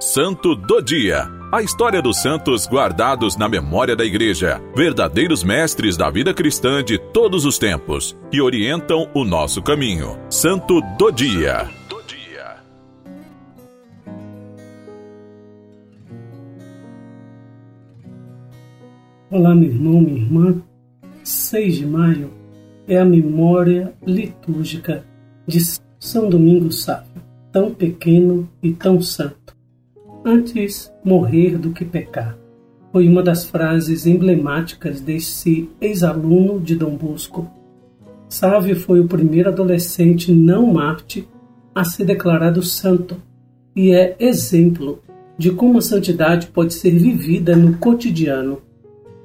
[0.00, 1.28] Santo do Dia.
[1.50, 6.98] A história dos santos guardados na memória da Igreja, verdadeiros mestres da vida cristã de
[6.98, 10.16] todos os tempos, que orientam o nosso caminho.
[10.30, 11.68] Santo do Dia.
[19.28, 20.62] Olá, meu irmão, minha irmã.
[21.24, 22.30] 6 de maio
[22.86, 25.04] é a memória litúrgica
[25.44, 25.58] de
[25.98, 27.20] São Domingos Sávio,
[27.50, 29.57] tão pequeno e tão santo.
[30.24, 32.38] Antes morrer do que pecar.
[32.92, 37.50] Foi uma das frases emblemáticas desse ex-aluno de Dom Bosco.
[38.28, 41.28] Sávio foi o primeiro adolescente não Marte
[41.74, 43.16] a ser declarado santo
[43.74, 45.02] e é exemplo
[45.38, 48.62] de como a santidade pode ser vivida no cotidiano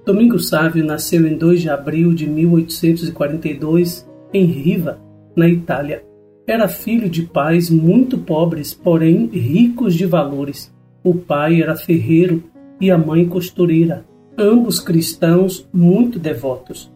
[0.05, 4.99] Domingos Sávio nasceu em 2 de abril de 1842 em Riva,
[5.33, 6.03] na Itália.
[6.45, 10.73] Era filho de pais muito pobres, porém ricos de valores.
[11.03, 12.43] O pai era ferreiro
[12.79, 14.05] e a mãe costureira,
[14.37, 16.91] ambos cristãos muito devotos.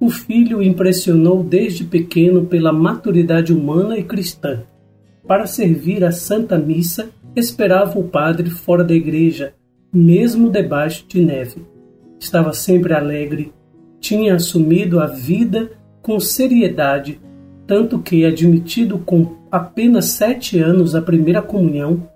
[0.00, 4.62] O filho impressionou desde pequeno pela maturidade humana e cristã.
[5.26, 9.54] Para servir a Santa Missa, esperava o padre fora da igreja,
[9.92, 11.76] mesmo debaixo de neve
[12.18, 13.52] estava sempre alegre,
[14.00, 15.70] tinha assumido a vida
[16.02, 17.20] com seriedade,
[17.66, 22.08] tanto que, admitido com apenas sete anos a primeira comunhão,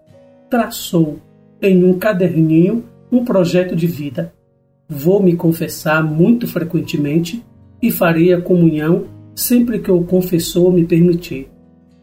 [0.50, 1.18] traçou
[1.62, 4.32] em um caderninho um projeto de vida.
[4.88, 7.42] Vou me confessar muito frequentemente
[7.80, 11.48] e farei a comunhão sempre que o confessor me permitir.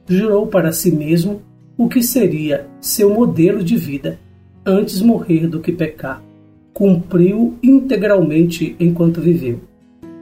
[0.08, 1.42] Jurou para si mesmo
[1.78, 4.20] o que seria seu modelo de vida,
[4.66, 6.26] antes morrer do que pecar
[6.78, 9.62] cumpriu integralmente enquanto viveu.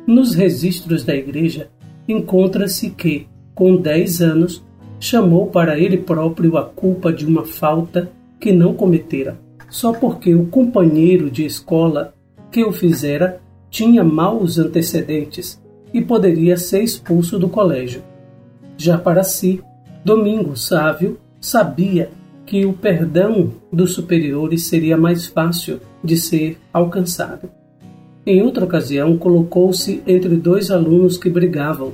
[0.07, 1.67] Nos registros da Igreja
[2.07, 4.63] encontra-se que, com dez anos,
[4.97, 10.45] chamou para ele próprio a culpa de uma falta que não cometera, só porque o
[10.47, 12.13] companheiro de escola
[12.51, 15.61] que o fizera tinha maus antecedentes
[15.93, 18.01] e poderia ser expulso do colégio.
[18.77, 19.61] Já para si,
[20.03, 22.09] Domingo Sávio sabia
[22.45, 27.49] que o perdão dos superiores seria mais fácil de ser alcançado.
[28.25, 31.93] Em outra ocasião, colocou-se entre dois alunos que brigavam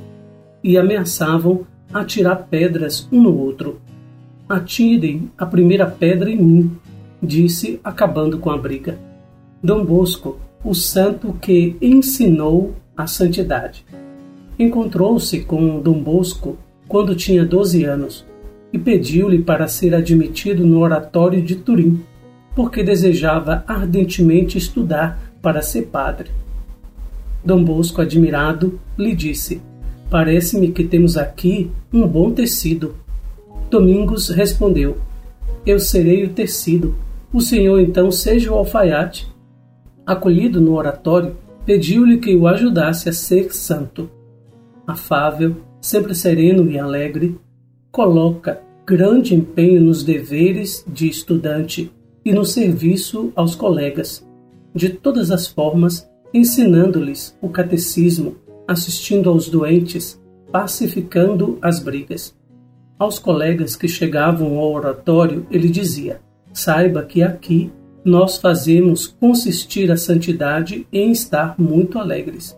[0.63, 3.81] e ameaçavam atirar pedras um no outro.
[4.51, 6.71] Atirem a primeira pedra em mim,
[7.23, 8.99] disse, acabando com a briga.
[9.63, 13.85] Dom Bosco, o santo que ensinou a santidade.
[14.59, 18.25] Encontrou-se com Dom Bosco quando tinha 12 anos
[18.73, 22.03] e pediu-lhe para ser admitido no oratório de Turim,
[22.53, 26.29] porque desejava ardentemente estudar para ser padre.
[27.41, 29.61] Dom Bosco, admirado, lhe disse:
[30.09, 32.95] Parece-me que temos aqui um bom tecido.
[33.71, 34.97] Domingos respondeu:
[35.65, 36.93] Eu serei o tecido.
[37.31, 39.33] O senhor então seja o alfaiate.
[40.05, 44.09] Acolhido no oratório, pediu-lhe que o ajudasse a ser santo.
[44.85, 47.39] Afável, sempre sereno e alegre,
[47.93, 51.89] coloca grande empenho nos deveres de estudante
[52.25, 54.27] e no serviço aos colegas,
[54.75, 58.35] de todas as formas, ensinando-lhes o catecismo,
[58.67, 60.21] assistindo aos doentes,
[60.51, 62.35] pacificando as brigas.
[63.01, 66.21] Aos colegas que chegavam ao oratório, ele dizia:
[66.53, 67.71] Saiba que aqui
[68.05, 72.55] nós fazemos consistir a santidade em estar muito alegres.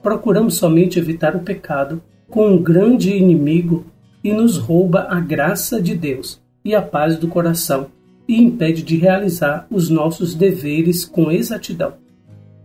[0.00, 2.00] Procuramos somente evitar o pecado,
[2.30, 3.84] com um grande inimigo
[4.22, 7.88] e nos rouba a graça de Deus e a paz do coração
[8.28, 11.94] e impede de realizar os nossos deveres com exatidão.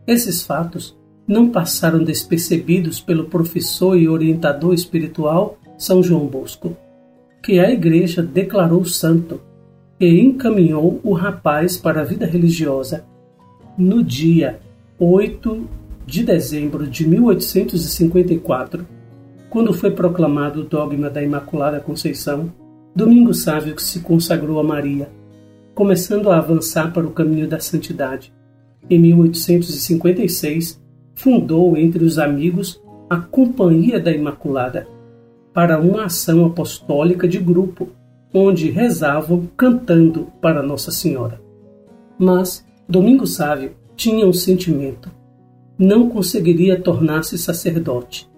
[0.05, 0.95] Esses fatos
[1.27, 6.77] não passaram despercebidos pelo professor e orientador espiritual São João Bosco,
[7.47, 9.39] que a Igreja declarou santo
[9.97, 13.05] e encaminhou o rapaz para a vida religiosa.
[13.77, 14.59] No dia
[14.99, 15.65] 8
[16.05, 18.85] de dezembro de 1854,
[19.49, 22.51] quando foi proclamado o dogma da Imaculada Conceição,
[22.93, 25.09] Domingos Sávio que se consagrou a Maria,
[25.73, 28.33] começando a avançar para o caminho da santidade.
[28.89, 30.83] Em 1856,
[31.15, 34.96] fundou entre os amigos a Companhia da Imaculada,
[35.57, 37.89] para uma ação apostólica de grupo,
[38.31, 41.41] onde rezavam cantando para Nossa Senhora.
[42.15, 45.09] Mas Domingos Sávio tinha um sentimento.
[45.75, 48.29] Não conseguiria tornar-se sacerdote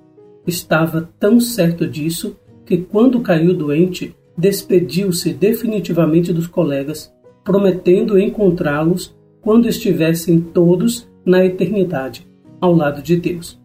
[0.48, 7.14] Estava tão certo disso que, quando caiu doente, despediu-se definitivamente dos colegas,
[7.44, 12.26] prometendo encontrá-los quando estivessem todos na eternidade,
[12.62, 13.60] ao lado de Deus.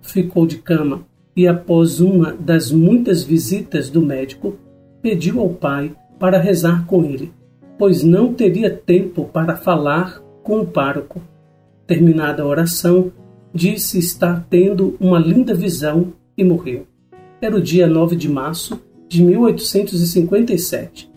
[0.00, 1.06] Ficou de cama
[1.38, 4.56] e, após uma das muitas visitas do médico,
[5.00, 7.32] pediu ao pai para rezar com ele.
[7.78, 11.22] pois não teria tempo para falar com o pároco.
[11.86, 13.12] Terminada a oração,
[13.54, 16.88] disse estar tendo uma linda visão e morreu.
[17.40, 21.08] Era o dia 9 de março de 1857.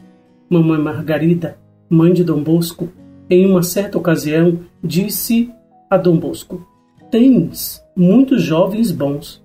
[0.48, 1.58] Mamãe Margarida,
[1.90, 2.90] mãe de Dom Bosco,
[3.28, 5.50] em uma certa ocasião disse
[5.90, 6.64] a Dom Bosco:
[7.10, 9.42] Tens muitos jovens bons,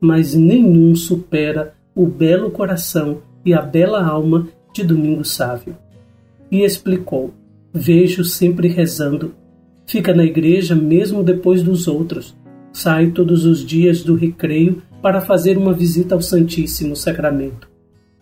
[0.00, 5.76] mas nenhum supera o belo coração e a bela alma de Domingos Sávio.
[6.50, 7.32] E explicou:
[7.72, 9.34] Vejo sempre rezando.
[9.86, 12.36] Fica na igreja mesmo depois dos outros.
[12.72, 17.68] Sai todos os dias do recreio para fazer uma visita ao Santíssimo Sacramento.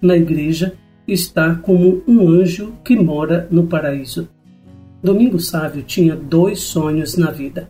[0.00, 0.75] Na igreja
[1.09, 4.29] está como um anjo que mora no paraíso.
[5.03, 7.69] Domingos Sávio tinha dois sonhos na vida: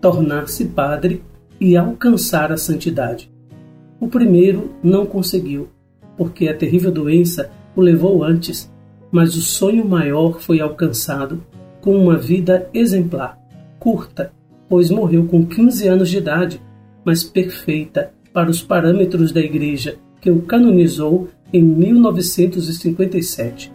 [0.00, 1.22] tornar-se padre
[1.60, 3.30] e alcançar a santidade.
[4.00, 5.68] O primeiro não conseguiu,
[6.16, 8.72] porque a terrível doença o levou antes,
[9.12, 11.44] mas o sonho maior foi alcançado
[11.82, 13.38] com uma vida exemplar,
[13.78, 14.32] curta,
[14.68, 16.62] pois morreu com 15 anos de idade,
[17.04, 23.72] mas perfeita para os parâmetros da Igreja, que o canonizou em 1957.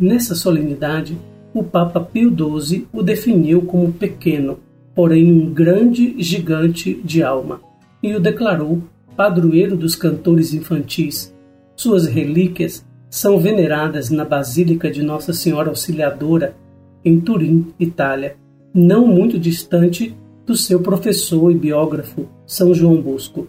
[0.00, 1.18] Nessa solenidade,
[1.54, 4.58] o Papa Pio XII o definiu como pequeno,
[4.94, 7.60] porém um grande gigante de alma,
[8.02, 8.82] e o declarou
[9.16, 11.34] padroeiro dos cantores infantis.
[11.76, 16.56] Suas relíquias são veneradas na Basílica de Nossa Senhora Auxiliadora,
[17.04, 18.36] em Turim, Itália,
[18.72, 20.16] não muito distante
[20.46, 23.48] do seu professor e biógrafo, São João Bosco.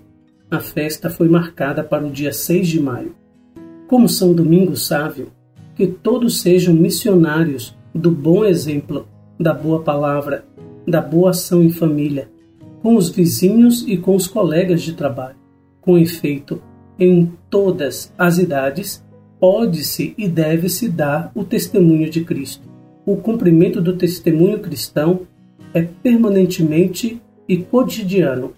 [0.52, 3.16] A festa foi marcada para o dia 6 de maio.
[3.88, 5.32] Como São Domingos Sávio,
[5.76, 9.08] que todos sejam missionários do bom exemplo,
[9.40, 10.46] da boa palavra,
[10.88, 12.30] da boa ação em família,
[12.82, 15.43] com os vizinhos e com os colegas de trabalho.
[15.84, 16.62] Com efeito,
[16.98, 19.04] em todas as idades,
[19.38, 22.66] pode-se e deve-se dar o testemunho de Cristo.
[23.06, 25.28] O cumprimento do testemunho cristão
[25.74, 28.54] é permanentemente e cotidiano.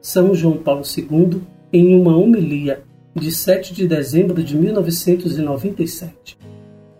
[0.00, 2.82] São João Paulo II, em uma homilia
[3.14, 6.38] de 7 de dezembro de 1997.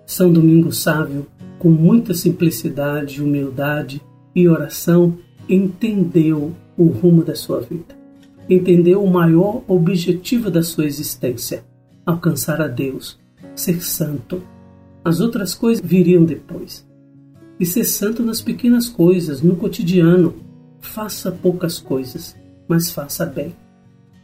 [0.05, 1.27] São Domingos Sávio,
[1.59, 4.03] com muita simplicidade, humildade
[4.35, 5.17] e oração,
[5.49, 8.04] entendeu o rumo da sua vida
[8.49, 11.65] entendeu o maior objetivo da sua existência:
[12.05, 13.19] alcançar a Deus,
[13.55, 14.43] ser santo.
[15.05, 16.87] As outras coisas viriam depois.
[17.61, 20.35] E ser santo nas pequenas coisas, no cotidiano.
[20.81, 22.37] Faça poucas coisas,
[22.69, 23.55] mas faça bem.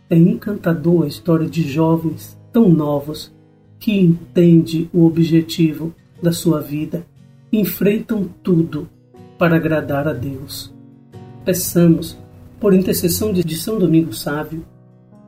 [0.09, 3.33] É encantador a história de jovens tão novos
[3.79, 7.07] que entendem o objetivo da sua vida,
[7.53, 8.89] enfrentam tudo
[9.39, 10.73] para agradar a Deus.
[11.45, 12.19] Peçamos
[12.61, 14.63] por intercessão de São Domingos Sávio,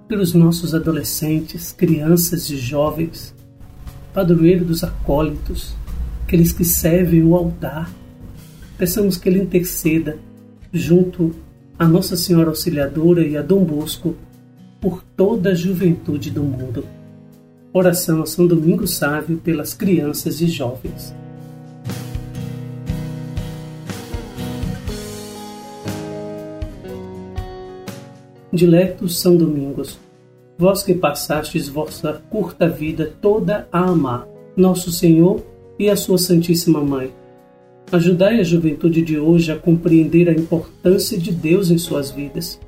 [0.06, 3.34] pelos nossos adolescentes, crianças e jovens,
[4.12, 5.74] padroeiro dos acólitos,
[6.24, 7.90] aqueles que servem o altar,
[8.76, 10.18] peçamos que ele interceda
[10.70, 11.34] junto
[11.78, 14.14] a Nossa Senhora Auxiliadora e a Dom Bosco
[14.78, 16.84] por toda a juventude do mundo.
[17.72, 21.14] Oração a São Domingos Sávio pelas crianças e jovens.
[28.52, 29.98] Diletos São Domingos,
[30.58, 35.42] vós que passastes vossa curta vida toda a amar Nosso Senhor
[35.78, 37.10] e a sua Santíssima Mãe,
[37.90, 42.60] ajudai a juventude de hoje a compreender a importância de Deus em suas vidas.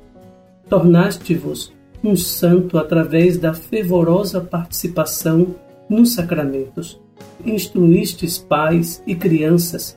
[0.67, 1.71] Tornaste-vos
[2.03, 5.53] um santo através da fervorosa participação
[5.87, 6.99] nos sacramentos.
[7.45, 9.95] Instruístes pais e crianças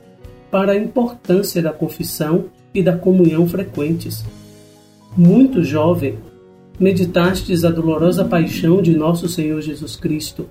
[0.51, 4.23] para a importância da confissão e da comunhão frequentes
[5.17, 6.17] muito jovem,
[6.79, 10.49] meditastes a dolorosa paixão de nosso Senhor Jesus Cristo.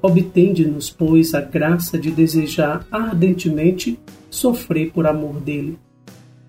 [0.00, 5.78] Obtende-nos, pois, a graça de desejar ardentemente sofrer por amor dele.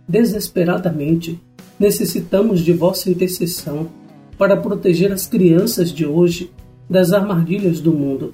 [0.07, 1.39] Desesperadamente,
[1.79, 3.89] necessitamos de vossa intercessão
[4.37, 6.49] para proteger as crianças de hoje
[6.89, 8.33] das armadilhas do mundo.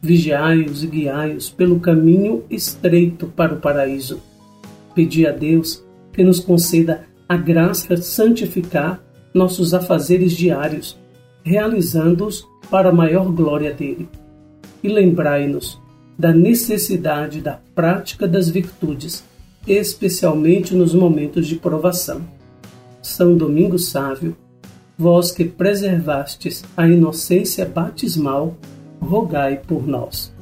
[0.00, 4.20] Vigiai-os e guiai-os pelo caminho estreito para o paraíso.
[4.94, 10.98] Pedi a Deus que nos conceda a graça santificar nossos afazeres diários,
[11.42, 14.06] realizando-os para a maior glória dele.
[14.82, 15.80] E lembrai-nos
[16.18, 19.24] da necessidade da prática das virtudes,
[19.66, 22.20] especialmente nos momentos de provação.
[23.00, 24.36] São Domingos Sávio,
[24.98, 28.54] vós que preservastes a inocência batismal,
[29.00, 30.34] rogai por nós.